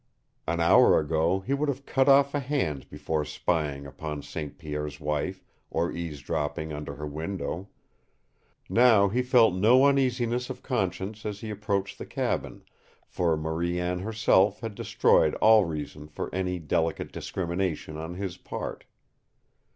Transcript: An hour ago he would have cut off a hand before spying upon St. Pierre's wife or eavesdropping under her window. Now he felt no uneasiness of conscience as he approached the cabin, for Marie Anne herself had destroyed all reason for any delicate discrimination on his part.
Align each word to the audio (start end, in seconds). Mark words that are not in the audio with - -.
An 0.47 0.59
hour 0.59 0.99
ago 0.99 1.41
he 1.41 1.53
would 1.53 1.69
have 1.69 1.85
cut 1.85 2.09
off 2.09 2.33
a 2.33 2.39
hand 2.39 2.89
before 2.89 3.23
spying 3.23 3.85
upon 3.85 4.23
St. 4.23 4.57
Pierre's 4.57 4.99
wife 4.99 5.43
or 5.69 5.91
eavesdropping 5.91 6.73
under 6.73 6.95
her 6.95 7.05
window. 7.05 7.69
Now 8.67 9.09
he 9.09 9.21
felt 9.21 9.53
no 9.53 9.85
uneasiness 9.85 10.49
of 10.49 10.63
conscience 10.63 11.23
as 11.23 11.41
he 11.41 11.51
approached 11.51 11.99
the 11.99 12.07
cabin, 12.07 12.63
for 13.05 13.37
Marie 13.37 13.79
Anne 13.79 13.99
herself 13.99 14.61
had 14.61 14.73
destroyed 14.73 15.35
all 15.35 15.65
reason 15.65 16.07
for 16.07 16.33
any 16.33 16.57
delicate 16.57 17.11
discrimination 17.11 17.95
on 17.95 18.15
his 18.15 18.37
part. 18.37 18.85